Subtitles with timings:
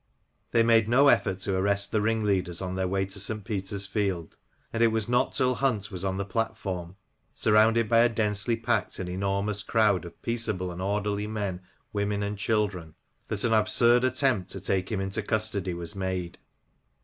[0.49, 3.43] They made no effort to arrest the ring leaders on their way to St.
[3.43, 4.35] Peter's Field;
[4.73, 6.95] and it was not till Hunt was on the platform,
[7.35, 11.61] surrounded by a densely packed and enormous crowd of peaceable and orderly men,
[11.93, 12.95] women, and children,
[13.27, 16.39] that an absurd attempt to take him into custody was made.